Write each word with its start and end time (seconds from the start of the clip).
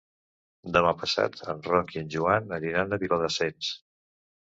Demà 0.77 0.93
passat 1.01 1.37
en 1.55 1.63
Roc 1.69 1.95
i 1.99 2.01
en 2.03 2.11
Joan 2.17 2.53
aniran 2.61 2.91
a 2.91 3.03
Viladasens. 3.07 3.75